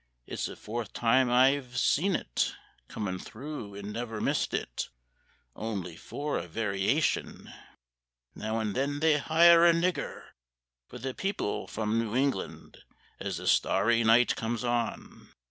It's 0.25 0.47
the 0.47 0.55
fourth 0.55 0.93
time 0.93 1.29
I 1.29 1.49
hev 1.49 1.77
seen 1.77 2.15
it, 2.15 2.55
Comin' 2.87 3.19
through 3.19 3.75
and 3.75 3.93
never 3.93 4.19
missed 4.19 4.51
it; 4.51 4.89
Only 5.55 5.95
for 5.95 6.39
a 6.39 6.47
variation 6.47 7.53
Now 8.33 8.57
and 8.59 8.73
then 8.73 8.99
they 8.99 9.19
hire 9.19 9.63
a 9.63 9.73
nigger 9.73 10.23
For 10.87 10.97
the 10.97 11.13
people 11.13 11.67
from 11.67 11.99
New 11.99 12.15
England, 12.15 12.79
As 13.19 13.37
the 13.37 13.45
starry 13.45 14.03
night 14.03 14.35
comes 14.35 14.63
on. 14.63 15.29